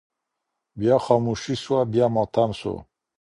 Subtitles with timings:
[0.79, 2.73] بيا خاموشي سوه بيا ماتم سو